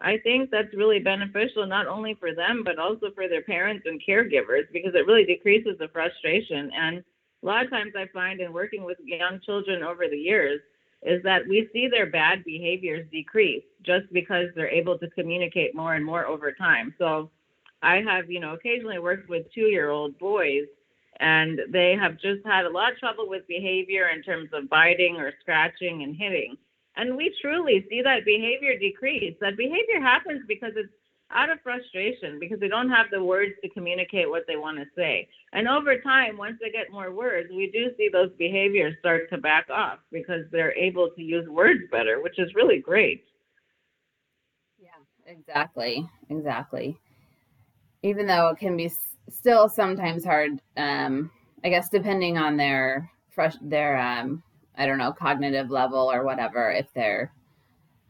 [0.00, 4.02] I think that's really beneficial not only for them, but also for their parents and
[4.06, 6.70] caregivers because it really decreases the frustration.
[6.74, 7.04] And
[7.42, 10.60] a lot of times I find in working with young children over the years
[11.02, 15.94] is that we see their bad behaviors decrease just because they're able to communicate more
[15.94, 16.94] and more over time.
[16.98, 17.30] So
[17.82, 20.66] I have, you know, occasionally worked with two year old boys
[21.20, 25.16] and they have just had a lot of trouble with behavior in terms of biting
[25.16, 26.56] or scratching and hitting.
[26.96, 29.36] And we truly see that behavior decrease.
[29.40, 30.92] That behavior happens because it's
[31.30, 34.86] out of frustration because they don't have the words to communicate what they want to
[34.96, 35.28] say.
[35.52, 39.38] And over time, once they get more words, we do see those behaviors start to
[39.38, 43.24] back off because they're able to use words better, which is really great.
[44.78, 44.88] Yeah,
[45.26, 46.08] exactly.
[46.30, 46.98] Exactly
[48.02, 48.90] even though it can be
[49.28, 51.30] still sometimes hard um
[51.64, 54.42] i guess depending on their fresh their um
[54.76, 57.32] i don't know cognitive level or whatever if they're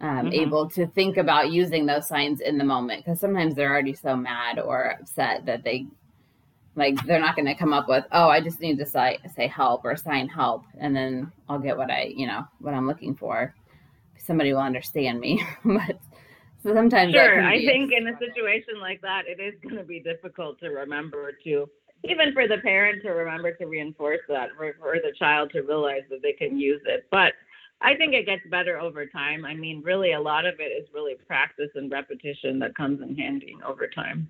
[0.02, 0.32] um, mm-hmm.
[0.32, 4.16] able to think about using those signs in the moment because sometimes they're already so
[4.16, 5.86] mad or upset that they
[6.76, 9.46] like they're not going to come up with oh i just need to say, say
[9.46, 13.14] help or sign help and then i'll get what i you know what i'm looking
[13.14, 13.54] for
[14.16, 15.98] somebody will understand me but
[16.62, 17.42] so sometimes sure.
[17.42, 21.32] I think in a situation like that, it is going to be difficult to remember
[21.44, 21.68] to,
[22.04, 26.02] even for the parent to remember to reinforce that, for, for the child to realize
[26.10, 27.06] that they can use it.
[27.10, 27.32] But
[27.80, 29.44] I think it gets better over time.
[29.44, 33.16] I mean, really, a lot of it is really practice and repetition that comes in
[33.16, 34.28] handy over time.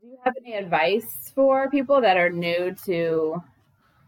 [0.00, 3.42] Do you have any advice for people that are new to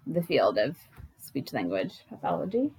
[0.06, 0.76] the field of
[1.18, 2.72] speech language pathology?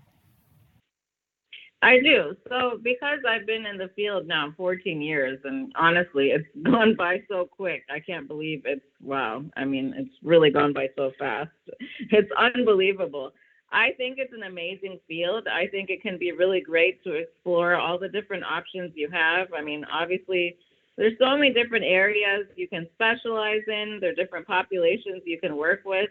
[1.86, 2.36] I do.
[2.50, 7.21] So, because I've been in the field now 14 years, and honestly, it's gone by
[7.30, 7.84] so quick.
[7.93, 9.43] I can't believe it's wow.
[9.56, 11.52] I mean, it's really gone by so fast.
[12.10, 13.34] It's unbelievable.
[13.71, 15.48] I think it's an amazing field.
[15.48, 19.50] I think it can be really great to explore all the different options you have.
[19.56, 20.58] I mean, obviously,
[20.98, 25.56] there's so many different areas you can specialize in, there are different populations you can
[25.56, 26.10] work with.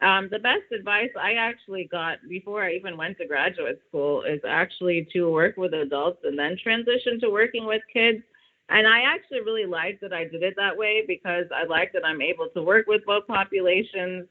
[0.00, 4.40] Um, the best advice I actually got before I even went to graduate school is
[4.46, 8.22] actually to work with adults and then transition to working with kids.
[8.68, 12.04] And I actually really liked that I did it that way because I like that
[12.04, 14.28] I'm able to work with both populations.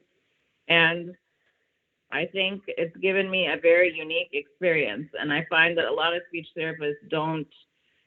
[0.69, 1.15] And
[2.11, 5.09] I think it's given me a very unique experience.
[5.19, 7.47] And I find that a lot of speech therapists don't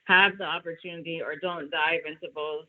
[0.04, 2.66] have the opportunity or don't dive into both,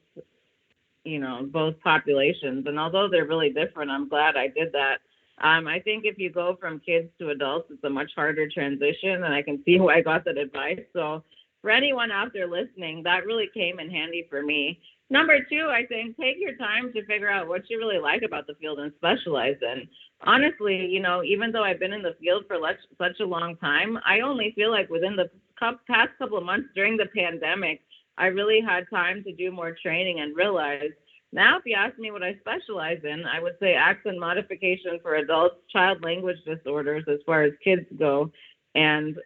[1.03, 2.65] you know, both populations.
[2.67, 4.99] And although they're really different, I'm glad I did that.
[5.41, 9.23] Um, I think if you go from kids to adults, it's a much harder transition,
[9.23, 10.81] and I can see why I got that advice.
[10.93, 11.23] So,
[11.61, 14.79] for anyone out there listening, that really came in handy for me.
[15.11, 18.47] Number two, I think take your time to figure out what you really like about
[18.47, 19.87] the field and specialize in.
[20.21, 22.57] Honestly, you know, even though I've been in the field for
[22.97, 26.97] such a long time, I only feel like within the past couple of months during
[26.97, 27.81] the pandemic,
[28.17, 30.91] I really had time to do more training and realize
[31.33, 35.15] now, if you ask me what I specialize in, I would say accent modification for
[35.15, 38.29] adults, child language disorders as far as kids go,
[38.75, 39.17] and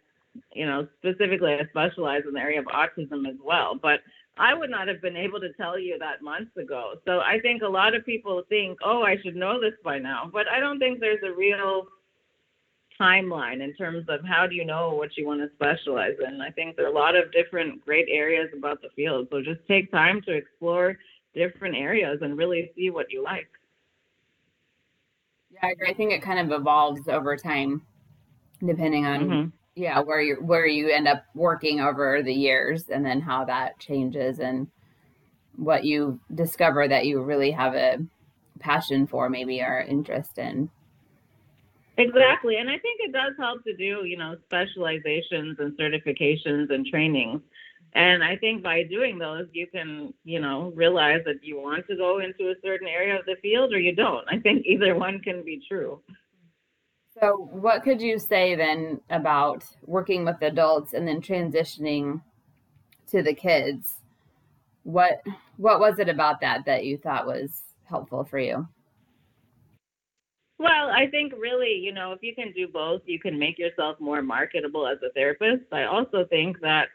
[0.54, 3.74] you know, specifically I specialize in the area of autism as well.
[3.80, 4.00] But
[4.38, 6.94] I would not have been able to tell you that months ago.
[7.06, 10.30] So I think a lot of people think, oh, I should know this by now.
[10.30, 11.86] But I don't think there's a real
[13.00, 16.40] timeline in terms of how do you know what you want to specialize in.
[16.40, 19.28] I think there are a lot of different great areas about the field.
[19.30, 20.96] So just take time to explore
[21.34, 23.48] different areas and really see what you like.
[25.50, 25.90] Yeah, I agree.
[25.90, 27.82] I think it kind of evolves over time,
[28.64, 29.48] depending on mm-hmm.
[29.74, 33.78] yeah where you where you end up working over the years, and then how that
[33.78, 34.68] changes and
[35.56, 37.98] what you discover that you really have a
[38.58, 40.70] passion for, maybe or interest in.
[41.98, 42.56] Exactly.
[42.56, 47.40] And I think it does help to do, you know, specializations and certifications and trainings.
[47.94, 51.96] And I think by doing those, you can, you know, realize that you want to
[51.96, 54.26] go into a certain area of the field or you don't.
[54.30, 56.02] I think either one can be true.
[57.18, 62.20] So, what could you say then about working with adults and then transitioning
[63.10, 63.96] to the kids?
[64.82, 65.22] What
[65.56, 68.68] what was it about that that you thought was helpful for you?
[70.58, 74.00] Well, I think really, you know, if you can do both, you can make yourself
[74.00, 75.64] more marketable as a therapist.
[75.72, 76.88] I also think that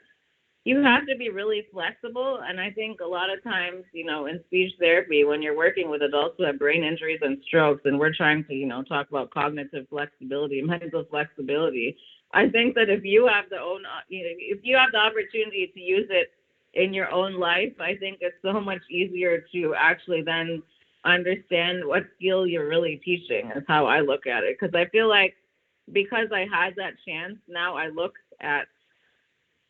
[0.66, 2.40] you have to be really flexible.
[2.48, 5.90] And I think a lot of times, you know, in speech therapy, when you're working
[5.90, 9.10] with adults who have brain injuries and strokes, and we're trying to, you know, talk
[9.10, 11.98] about cognitive flexibility, mental flexibility,
[12.34, 15.72] I think that if you have the own, you know, if you have the opportunity
[15.74, 16.32] to use it
[16.74, 20.64] in your own life, I think it's so much easier to actually then
[21.04, 24.58] understand what skill you're really teaching is how I look at it.
[24.60, 25.36] Because I feel like
[25.92, 28.68] because I had that chance, now I look at,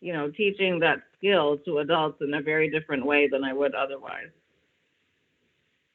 [0.01, 3.73] you know, teaching that skill to adults in a very different way than I would
[3.75, 4.29] otherwise.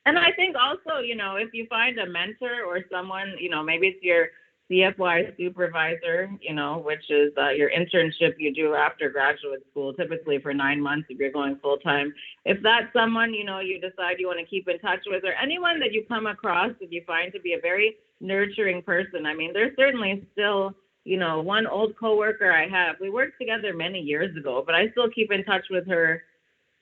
[0.06, 3.62] And I think also, you know, if you find a mentor or someone, you know,
[3.62, 4.28] maybe it's your
[4.70, 10.38] CFY supervisor, you know, which is uh, your internship you do after graduate school, typically
[10.38, 12.12] for nine months if you're going full time.
[12.44, 15.34] If that's someone, you know, you decide you want to keep in touch with, or
[15.34, 19.24] anyone that you come across that you find to be a very nurturing person.
[19.24, 20.74] I mean, there's certainly still,
[21.04, 22.96] you know, one old coworker I have.
[23.00, 26.22] We worked together many years ago, but I still keep in touch with her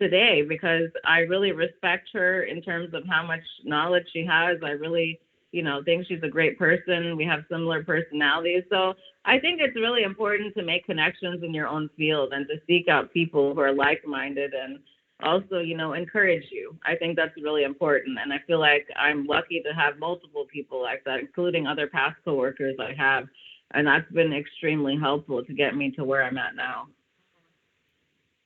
[0.01, 4.59] today because I really respect her in terms of how much knowledge she has.
[4.65, 5.21] I really
[5.55, 7.17] you know, think she's a great person.
[7.17, 8.65] We have similar personalities.
[8.71, 12.57] So I think it's really important to make connections in your own field and to
[12.67, 14.81] seek out people who are like minded and
[15.23, 16.77] also, you know, encourage you.
[16.85, 18.19] I think that's really important.
[18.21, 22.17] And I feel like I'm lucky to have multiple people like that, including other past
[22.25, 23.29] coworkers I have.
[23.75, 26.89] And that's been extremely helpful to get me to where I'm at now.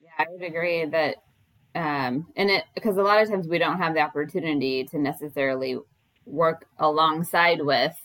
[0.03, 1.16] Yeah, I would agree that
[1.75, 5.79] um and it because a lot of times we don't have the opportunity to necessarily
[6.28, 7.96] work alongside with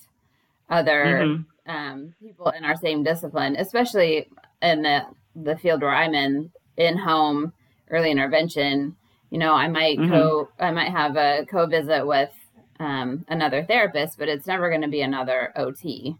[0.69, 1.71] other mm-hmm.
[1.71, 4.29] um, people in our same discipline, especially
[4.61, 5.01] in the
[5.35, 7.53] the field where I'm in, in home
[7.89, 8.95] early intervention.
[9.29, 10.11] You know, I might mm-hmm.
[10.11, 12.31] co I might have a co visit with
[12.79, 16.15] um, another therapist, but it's never going to be another OT.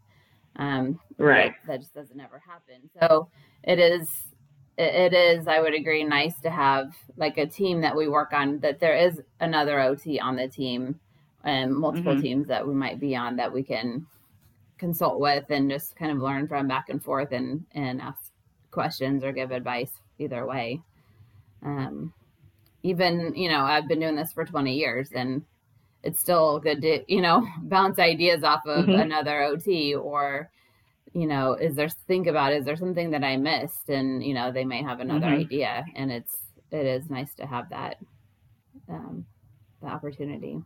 [0.55, 1.53] Um, right.
[1.65, 2.89] That, that just doesn't ever happen.
[2.99, 3.29] So
[3.63, 4.09] it is
[4.77, 8.59] it is i would agree nice to have like a team that we work on
[8.59, 10.99] that there is another ot on the team
[11.43, 12.21] and multiple mm-hmm.
[12.21, 14.05] teams that we might be on that we can
[14.77, 18.31] consult with and just kind of learn from back and forth and and ask
[18.71, 20.81] questions or give advice either way
[21.63, 22.11] um
[22.81, 25.43] even you know i've been doing this for 20 years and
[26.01, 28.99] it's still good to you know bounce ideas off of mm-hmm.
[28.99, 30.49] another ot or
[31.13, 33.89] you know, is there think about is there something that I missed?
[33.89, 35.41] And you know, they may have another mm-hmm.
[35.41, 36.35] idea, and it's
[36.71, 37.97] it is nice to have that
[38.89, 39.25] um,
[39.81, 40.59] the opportunity.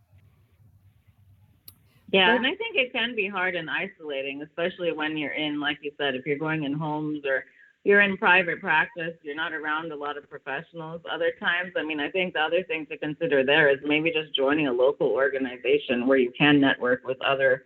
[2.12, 5.80] Yeah, and I think it can be hard and isolating, especially when you're in, like
[5.82, 7.44] you said, if you're going in homes or
[7.84, 11.02] you're in private practice, you're not around a lot of professionals.
[11.12, 14.36] Other times, I mean, I think the other thing to consider there is maybe just
[14.36, 17.64] joining a local organization where you can network with other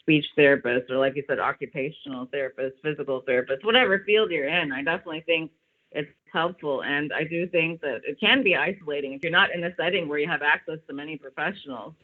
[0.00, 4.72] speech therapists or like you said occupational therapists, physical therapists, whatever field you're in.
[4.72, 5.50] I definitely think
[5.92, 6.82] it's helpful.
[6.82, 10.08] And i do think that it can be isolating if you're not in a setting
[10.08, 11.94] where you have access to many professionals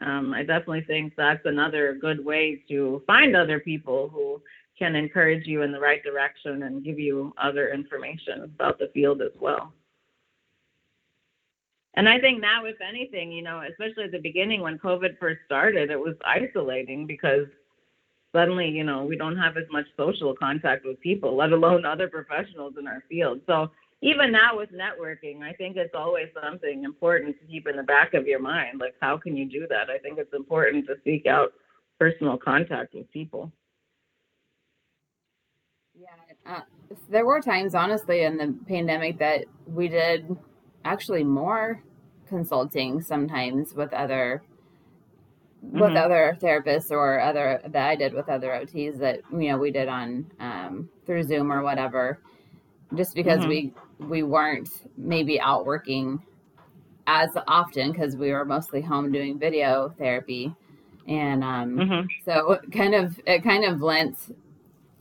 [0.00, 4.40] um, i definitely think that's another good way to find other people who
[4.78, 9.22] can encourage you in the right direction and give you other information about the field
[9.22, 9.72] as well
[11.96, 15.40] and I think now, if anything, you know, especially at the beginning when COVID first
[15.46, 17.46] started, it was isolating because
[18.34, 22.06] suddenly, you know, we don't have as much social contact with people, let alone other
[22.06, 23.40] professionals in our field.
[23.46, 23.70] So
[24.06, 28.14] even now with networking, I think it's always something important to keep in the back
[28.14, 28.78] of your mind.
[28.78, 29.90] Like, how can you do that?
[29.90, 31.52] I think it's important to seek out
[31.98, 33.50] personal contact with people.
[35.98, 36.60] Yeah, uh,
[37.10, 40.36] there were times, honestly, in the pandemic that we did
[40.84, 41.82] actually more
[42.28, 44.42] consulting sometimes with other
[45.64, 45.80] mm-hmm.
[45.80, 49.72] with other therapists or other that I did with other OTs that you know we
[49.72, 52.20] did on um, through Zoom or whatever,
[52.94, 53.48] just because mm-hmm.
[53.48, 56.22] we we weren't maybe out working
[57.06, 60.54] as often because we were mostly home doing video therapy,
[61.06, 62.06] and um, mm-hmm.
[62.24, 64.36] so it kind of it kind of lent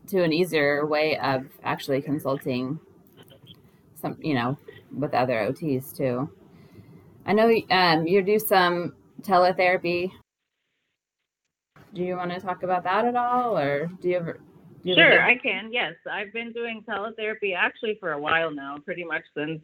[0.07, 2.79] to an easier way of actually consulting
[3.95, 4.57] some you know
[4.95, 6.29] with other OTs too.
[7.25, 10.11] I know um, you do some teletherapy.
[11.93, 14.39] Do you want to talk about that at all, or do you ever?
[14.85, 15.19] You sure.
[15.19, 15.73] I can.
[15.73, 19.59] Yes, I've been doing teletherapy actually for a while now, pretty much since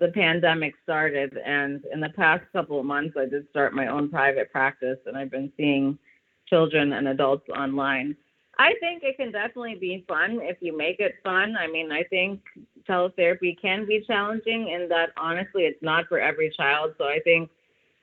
[0.00, 1.38] the pandemic started.
[1.38, 5.16] And in the past couple of months, I did start my own private practice, and
[5.16, 5.96] I've been seeing
[6.48, 8.16] children and adults online.
[8.58, 11.56] I think it can definitely be fun if you make it fun.
[11.56, 12.40] I mean, I think
[12.88, 16.94] teletherapy can be challenging in that honestly, it's not for every child.
[16.98, 17.50] So I think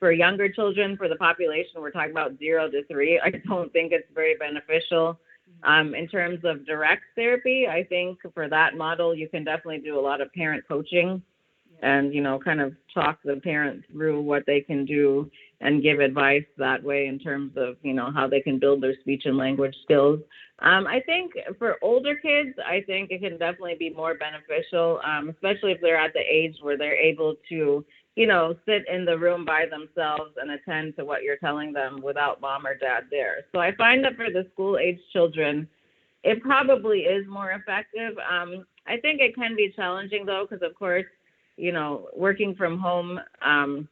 [0.00, 3.92] for younger children, for the population, we're talking about zero to three, I don't think
[3.92, 5.20] it's very beneficial.
[5.62, 9.98] Um, in terms of direct therapy, I think for that model, you can definitely do
[9.98, 11.22] a lot of parent coaching
[11.82, 15.30] and, you know, kind of talk the parent through what they can do
[15.60, 18.94] and give advice that way in terms of, you know, how they can build their
[19.00, 20.20] speech and language skills.
[20.60, 25.30] Um, I think for older kids, I think it can definitely be more beneficial, um,
[25.30, 27.84] especially if they're at the age where they're able to,
[28.16, 32.00] you know, sit in the room by themselves and attend to what you're telling them
[32.02, 33.44] without mom or dad there.
[33.52, 35.68] So I find that for the school age children,
[36.22, 38.16] it probably is more effective.
[38.18, 41.06] Um, I think it can be challenging though, because of course,
[41.56, 43.88] you know, working from home, um,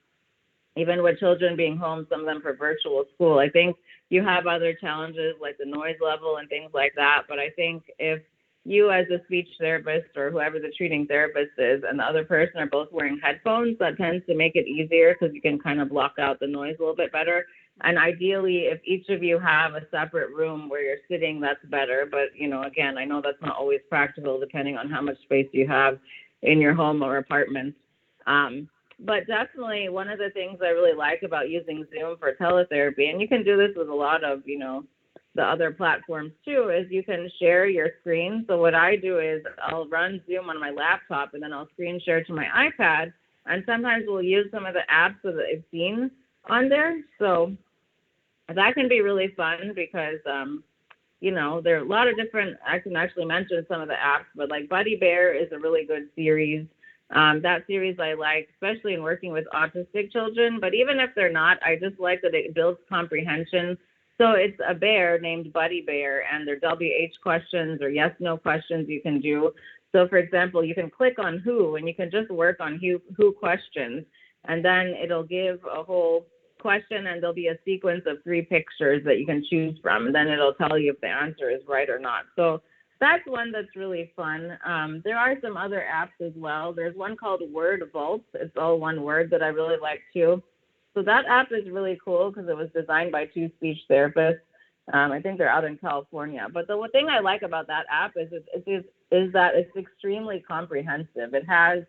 [0.76, 3.76] even with children being home, some of them for virtual school, I think
[4.08, 7.22] you have other challenges like the noise level and things like that.
[7.28, 8.22] But I think if
[8.64, 12.60] you as a speech therapist or whoever the treating therapist is and the other person
[12.60, 15.88] are both wearing headphones, that tends to make it easier because you can kind of
[15.88, 17.44] block out the noise a little bit better.
[17.80, 22.06] And ideally, if each of you have a separate room where you're sitting, that's better.
[22.08, 25.48] But, you know, again, I know that's not always practical depending on how much space
[25.52, 25.98] you have
[26.42, 27.74] in your home or apartment.
[28.26, 28.68] Um,
[29.00, 33.20] but definitely one of the things I really like about using Zoom for teletherapy, and
[33.20, 34.84] you can do this with a lot of, you know,
[35.34, 38.44] the other platforms too, is you can share your screen.
[38.48, 42.00] So what I do is I'll run Zoom on my laptop and then I'll screen
[42.04, 43.12] share to my iPad.
[43.46, 46.10] And sometimes we'll use some of the apps that I've seen
[46.48, 47.00] on there.
[47.18, 47.56] So
[48.54, 50.62] that can be really fun because, um,
[51.20, 53.94] you know, there are a lot of different, I can actually mention some of the
[53.94, 56.66] apps, but like Buddy Bear is a really good series.
[57.14, 60.58] Um, that series I like, especially in working with autistic children.
[60.60, 63.78] But even if they're not, I just like that it builds comprehension.
[64.18, 68.88] So it's a bear named Buddy Bear, and they're WH questions or yes no questions
[68.88, 69.52] you can do.
[69.92, 73.00] So, for example, you can click on who, and you can just work on who,
[73.16, 74.04] who questions,
[74.46, 76.26] and then it'll give a whole
[76.62, 80.06] question and there'll be a sequence of three pictures that you can choose from.
[80.06, 82.24] And then it'll tell you if the answer is right or not.
[82.36, 82.62] So
[83.00, 84.56] that's one that's really fun.
[84.64, 86.72] Um, there are some other apps as well.
[86.72, 88.22] There's one called Word Vault.
[88.34, 90.40] It's all one word that I really like too.
[90.94, 94.40] So that app is really cool because it was designed by two speech therapists.
[94.92, 96.46] Um, I think they're out in California.
[96.52, 100.40] But the thing I like about that app is, is, is, is that it's extremely
[100.40, 101.34] comprehensive.
[101.34, 101.84] It has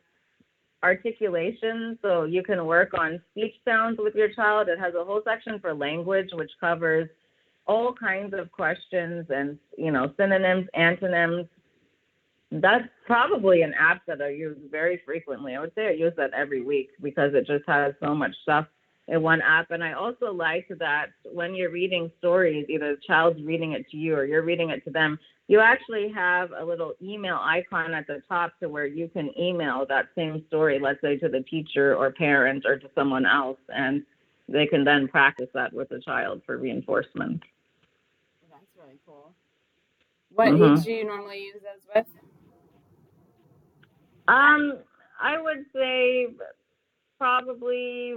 [0.83, 4.67] articulation, so you can work on speech sounds with your child.
[4.67, 7.09] It has a whole section for language, which covers
[7.65, 11.47] all kinds of questions and you know synonyms, antonyms.
[12.51, 15.55] That's probably an app that I use very frequently.
[15.55, 18.67] I would say I use that every week because it just has so much stuff
[19.07, 19.71] in one app.
[19.71, 23.97] And I also like that when you're reading stories, either the child's reading it to
[23.97, 28.07] you or you're reading it to them, you actually have a little email icon at
[28.07, 31.95] the top to where you can email that same story, let's say to the teacher
[31.95, 34.03] or parent or to someone else, and
[34.47, 37.41] they can then practice that with the child for reinforcement.
[38.49, 39.33] That's really cool.
[40.33, 40.77] What mm-hmm.
[40.77, 42.05] age do you normally use those with?
[44.29, 44.77] Um,
[45.21, 46.27] I would say
[47.17, 48.15] probably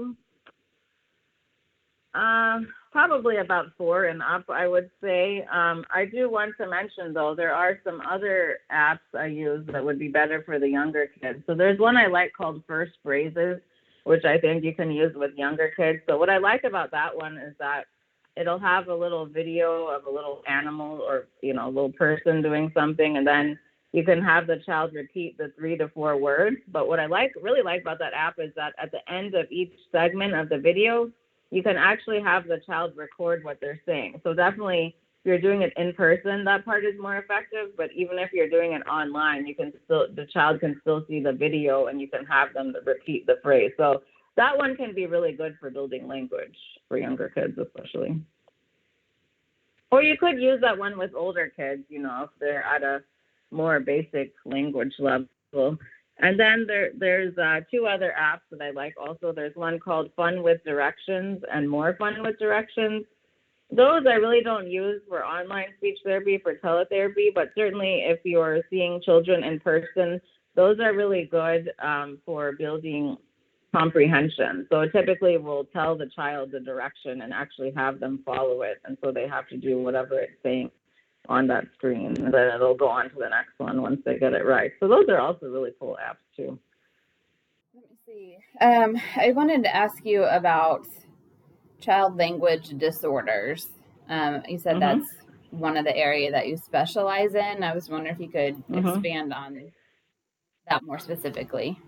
[2.17, 5.47] um, probably about four and up, I would say.
[5.53, 9.85] Um, I do want to mention, though, there are some other apps I use that
[9.85, 11.41] would be better for the younger kids.
[11.47, 13.61] So there's one I like called First Phrases,
[14.05, 15.99] which I think you can use with younger kids.
[16.09, 17.85] So what I like about that one is that
[18.35, 22.43] it'll have a little video of a little animal or you know a little person
[22.43, 23.59] doing something, and then
[23.93, 26.57] you can have the child repeat the three to four words.
[26.69, 29.47] But what I like really like about that app is that at the end of
[29.51, 31.11] each segment of the video
[31.57, 34.21] you can actually have the child record what they're saying.
[34.23, 37.71] So definitely if you're doing it in person, that part is more effective.
[37.79, 41.21] But even if you're doing it online, you can still the child can still see
[41.21, 43.73] the video and you can have them repeat the phrase.
[43.79, 44.03] So
[44.37, 48.21] that one can be really good for building language for younger kids, especially.
[49.91, 53.03] Or you could use that one with older kids, you know, if they're at a
[53.51, 55.79] more basic language level.
[56.19, 59.33] And then there, there's uh, two other apps that I like also.
[59.33, 63.05] There's one called Fun with Directions and More Fun with Directions.
[63.71, 68.63] Those I really don't use for online speech therapy, for teletherapy, but certainly if you're
[68.71, 70.21] seeing children in person,
[70.55, 73.17] those are really good um, for building
[73.75, 74.67] comprehension.
[74.71, 78.79] So typically we'll tell the child the direction and actually have them follow it.
[78.87, 80.71] And so they have to do whatever it's saying
[81.29, 84.33] on that screen, and then it'll go on to the next one once they get
[84.33, 84.73] it right.
[84.81, 86.59] So those are also really cool apps too.
[87.75, 88.37] Let me see.
[88.61, 90.87] Um, I wanted to ask you about
[91.81, 93.69] child language disorders.
[94.09, 95.01] Um, you said mm-hmm.
[95.01, 95.11] that's
[95.51, 97.63] one of the area that you specialize in.
[97.63, 98.89] I was wondering if you could mm-hmm.
[98.89, 99.73] expand on
[100.69, 101.79] that more specifically.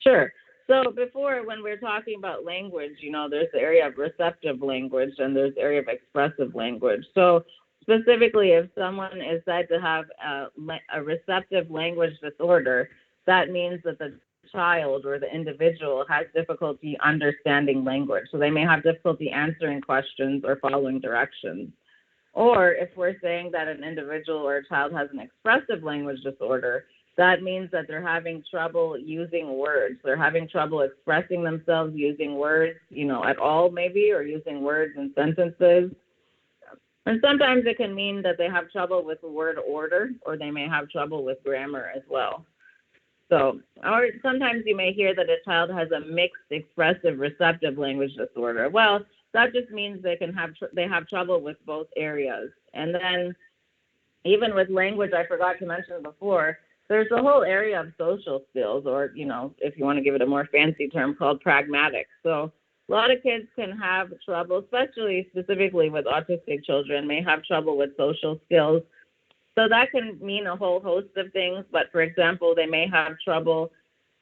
[0.00, 0.32] Sure.
[0.66, 4.62] So before, when we are talking about language, you know, there's the area of receptive
[4.62, 7.04] language and there's the area of expressive language.
[7.14, 7.44] So
[7.84, 10.46] Specifically, if someone is said to have a,
[10.94, 12.88] a receptive language disorder,
[13.26, 14.18] that means that the
[14.50, 18.24] child or the individual has difficulty understanding language.
[18.30, 21.70] So they may have difficulty answering questions or following directions.
[22.32, 26.86] Or if we're saying that an individual or a child has an expressive language disorder,
[27.16, 30.00] that means that they're having trouble using words.
[30.02, 34.94] They're having trouble expressing themselves using words, you know, at all maybe, or using words
[34.96, 35.92] in sentences.
[37.06, 40.66] And sometimes it can mean that they have trouble with word order or they may
[40.66, 42.46] have trouble with grammar as well.
[43.28, 48.12] So, or sometimes you may hear that a child has a mixed expressive receptive language
[48.16, 48.68] disorder.
[48.68, 52.50] Well, that just means they can have tr- they have trouble with both areas.
[52.74, 53.34] And then
[54.24, 58.84] even with language, I forgot to mention before, there's a whole area of social skills,
[58.86, 62.12] or you know, if you want to give it a more fancy term, called pragmatics.
[62.22, 62.52] So
[62.88, 67.76] a lot of kids can have trouble, especially specifically with autistic children, may have trouble
[67.78, 68.82] with social skills.
[69.54, 71.64] So that can mean a whole host of things.
[71.72, 73.70] But for example, they may have trouble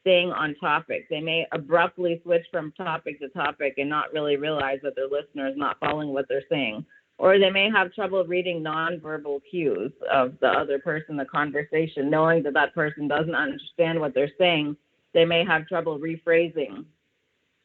[0.03, 1.09] staying on topic.
[1.09, 5.49] They may abruptly switch from topic to topic and not really realize that their listener
[5.49, 6.85] is not following what they're saying.
[7.19, 12.43] Or they may have trouble reading nonverbal cues of the other person, the conversation, knowing
[12.45, 14.77] that that person doesn't understand what they're saying.
[15.15, 16.85] They may have trouble rephrasing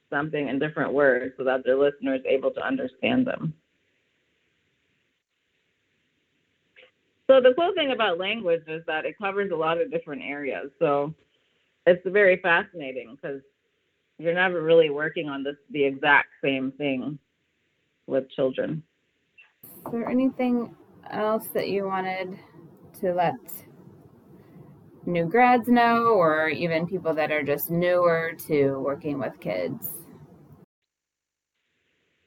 [0.09, 3.53] something in different words so that their listener is able to understand them.
[7.27, 10.71] So the cool thing about language is that it covers a lot of different areas.
[10.79, 11.13] So
[11.85, 13.41] it's very fascinating because
[14.17, 17.19] you're never really working on this the exact same thing
[18.07, 18.81] with children.
[19.63, 20.75] Is there anything
[21.09, 22.39] else that you wanted
[23.01, 23.35] to let
[25.05, 29.96] new grads know or even people that are just newer to working with kids?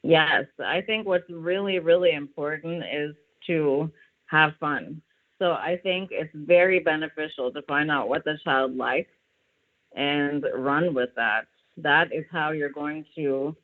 [0.03, 3.15] Yes, I think what's really, really important is
[3.47, 3.91] to
[4.25, 5.01] have fun.
[5.39, 9.11] So I think it's very beneficial to find out what the child likes
[9.95, 11.41] and run with that.
[11.77, 13.55] That is how you're going to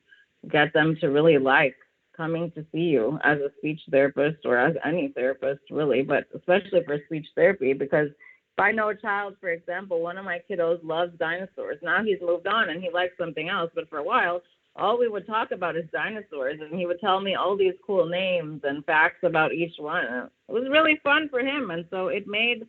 [0.51, 1.75] get them to really like
[2.15, 6.83] coming to see you as a speech therapist or as any therapist, really, but especially
[6.83, 7.73] for speech therapy.
[7.73, 11.77] Because if I know a child, for example, one of my kiddos loves dinosaurs.
[11.83, 14.41] Now he's moved on and he likes something else, but for a while,
[14.78, 18.07] all we would talk about is dinosaurs and he would tell me all these cool
[18.07, 20.03] names and facts about each one.
[20.03, 22.65] It was really fun for him and so it made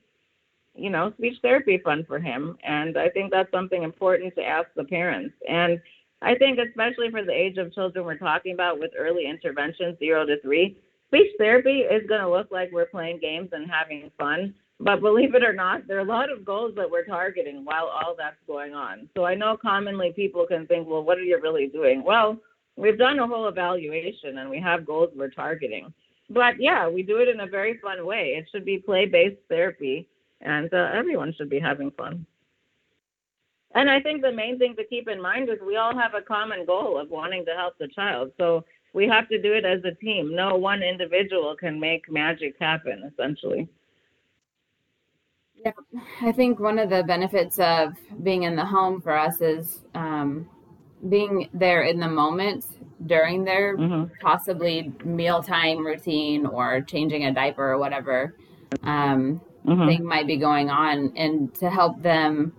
[0.74, 4.68] you know speech therapy fun for him and i think that's something important to ask
[4.76, 5.34] the parents.
[5.48, 5.80] And
[6.22, 10.24] i think especially for the age of children we're talking about with early intervention zero
[10.24, 10.78] to three
[11.08, 15.34] speech therapy is going to look like we're playing games and having fun but believe
[15.34, 18.36] it or not, there are a lot of goals that we're targeting while all that's
[18.46, 19.08] going on.
[19.16, 22.04] So I know commonly people can think, well, what are you really doing?
[22.04, 22.38] Well,
[22.76, 25.92] we've done a whole evaluation and we have goals we're targeting.
[26.30, 28.34] But yeah, we do it in a very fun way.
[28.36, 30.06] It should be play based therapy
[30.40, 32.24] and uh, everyone should be having fun.
[33.74, 36.22] And I think the main thing to keep in mind is we all have a
[36.22, 38.32] common goal of wanting to help the child.
[38.38, 38.64] So
[38.94, 40.34] we have to do it as a team.
[40.34, 43.68] No one individual can make magic happen, essentially.
[45.64, 45.72] Yeah,
[46.20, 50.48] I think one of the benefits of being in the home for us is um,
[51.08, 52.64] being there in the moment
[53.06, 54.12] during their mm-hmm.
[54.20, 58.34] possibly mealtime routine or changing a diaper or whatever
[58.82, 59.86] um, mm-hmm.
[59.86, 62.52] thing might be going on, and to help them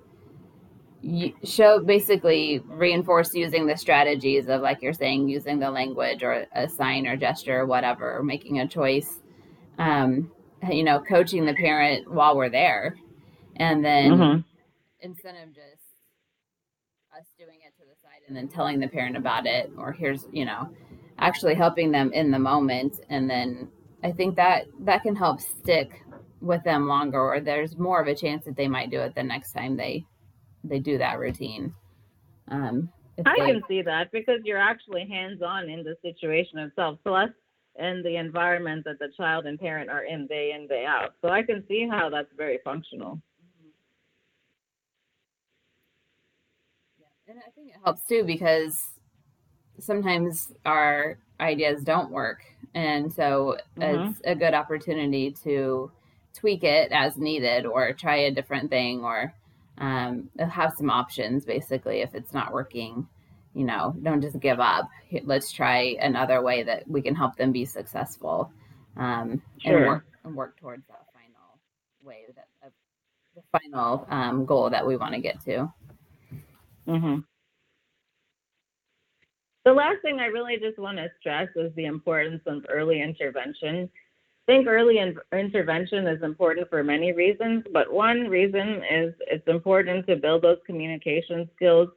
[1.43, 6.67] show basically reinforce using the strategies of like you're saying using the language or a
[6.67, 9.21] sign or gesture or whatever making a choice
[9.77, 10.29] um,
[10.71, 12.97] you know, coaching the parent while we're there.
[13.57, 14.39] And then mm-hmm.
[15.01, 15.83] instead of just
[17.17, 20.25] us doing it to the side and then telling the parent about it, or here's,
[20.31, 20.69] you know,
[21.17, 22.99] actually helping them in the moment.
[23.09, 23.69] And then
[24.03, 26.03] I think that that can help stick
[26.41, 29.23] with them longer, or there's more of a chance that they might do it the
[29.23, 30.05] next time they
[30.63, 31.73] they do that routine.
[32.47, 32.89] Um,
[33.25, 36.97] I they, can see that because you're actually hands on in the situation itself.
[37.03, 37.29] Plus,
[37.79, 41.13] and the environment that the child and parent are in day in day out.
[41.21, 43.21] So I can see how that's very functional.
[46.99, 48.85] Yeah, and I think it helps too because
[49.79, 52.43] sometimes our ideas don't work,
[52.75, 54.09] and so mm-hmm.
[54.09, 55.91] it's a good opportunity to
[56.33, 59.33] tweak it as needed or try a different thing or
[59.79, 63.07] um, have some options basically if it's not working
[63.53, 64.89] you know, don't just give up.
[65.23, 68.51] Let's try another way that we can help them be successful
[68.97, 69.77] um, sure.
[69.77, 71.59] and work and work towards that final
[72.03, 72.69] way that uh,
[73.35, 75.71] the final um, goal that we want to get to.
[76.87, 77.19] Mm-hmm.
[79.65, 83.89] The last thing I really just want to stress is the importance of early intervention.
[84.47, 89.47] I think early in- intervention is important for many reasons, but one reason is it's
[89.47, 91.89] important to build those communication skills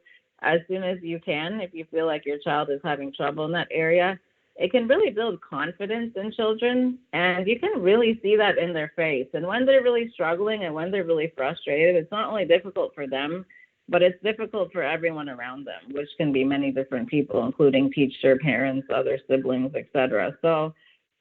[0.43, 3.51] as soon as you can if you feel like your child is having trouble in
[3.53, 4.19] that area.
[4.55, 8.91] It can really build confidence in children, and you can really see that in their
[8.95, 9.27] face.
[9.33, 13.07] And when they're really struggling and when they're really frustrated, it's not only difficult for
[13.07, 13.45] them,
[13.89, 18.37] but it's difficult for everyone around them, which can be many different people, including teacher,
[18.37, 20.37] parents, other siblings, etc.
[20.41, 20.73] So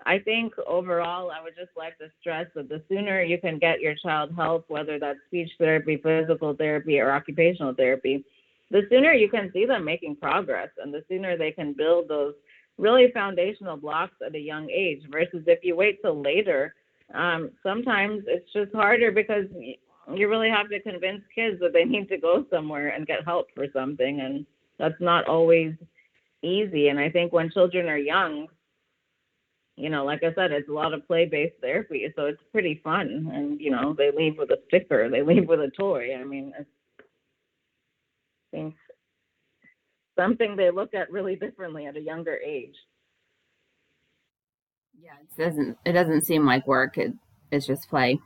[0.05, 3.81] I think overall, I would just like to stress that the sooner you can get
[3.81, 8.25] your child help, whether that's speech therapy, physical therapy, or occupational therapy,
[8.73, 12.35] the sooner you can see them making progress and the sooner they can build those
[12.79, 16.75] really foundational blocks at a young age versus if you wait till later
[17.15, 19.45] um, sometimes it's just harder because
[20.15, 23.47] you really have to convince kids that they need to go somewhere and get help
[23.55, 24.47] for something and
[24.79, 25.75] that's not always
[26.43, 26.89] easy.
[26.89, 28.49] And i think when children are young
[29.77, 32.81] you know like i said it's a lot of play based therapy so it's pretty
[32.83, 33.31] fun.
[33.33, 36.17] And you know they leave with a sticker they leave with a toy.
[36.19, 36.69] I mean it's
[38.53, 38.77] think
[40.17, 42.77] something they look at really differently at a younger age.
[45.01, 46.99] Yeah, it doesn't it doesn't seem like work.
[46.99, 47.13] It
[47.51, 48.21] it's just play.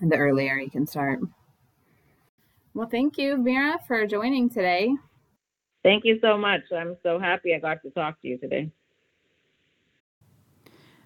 [0.00, 1.20] The earlier you can start.
[2.72, 4.94] Well, thank you, Mira, for joining today.
[5.82, 6.62] Thank you so much.
[6.74, 8.70] I'm so happy I got to talk to you today.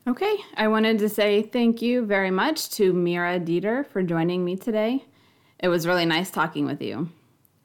[0.06, 4.56] Okay, I wanted to say thank you very much to Mira Dieter for joining me
[4.56, 5.04] today.
[5.58, 7.08] It was really nice talking with you.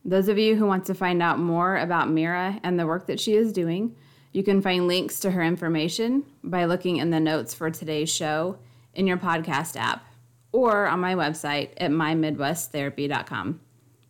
[0.10, 3.20] Those of you who want to find out more about Mira and the work that
[3.20, 3.96] she is doing,
[4.32, 8.58] you can find links to her information by looking in the notes for today's show
[8.96, 10.04] in your podcast app
[10.52, 13.60] or on my website at mymidwesttherapy.com.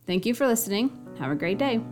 [0.06, 1.06] Thank you for listening.
[1.18, 1.82] Have a great day.